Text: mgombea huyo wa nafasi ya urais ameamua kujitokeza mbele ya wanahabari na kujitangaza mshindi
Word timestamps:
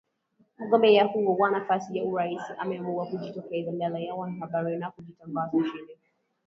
mgombea 0.59 1.05
huyo 1.07 1.29
wa 1.35 1.51
nafasi 1.51 1.97
ya 1.97 2.03
urais 2.03 2.41
ameamua 2.57 3.05
kujitokeza 3.07 3.71
mbele 3.71 4.03
ya 4.05 4.15
wanahabari 4.15 4.77
na 4.77 4.91
kujitangaza 4.91 5.57
mshindi 5.57 5.93